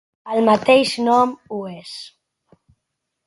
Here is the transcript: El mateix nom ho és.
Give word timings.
El 0.35 0.39
mateix 0.45 0.93
nom 1.09 1.35
ho 1.51 1.59
és. 1.73 1.91